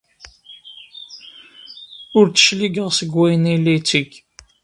Ur 2.17 2.25
d-cligeɣ 2.29 2.89
seg 2.93 3.09
wayen 3.17 3.49
ay 3.51 3.57
la 3.59 3.71
yetteg. 3.75 4.09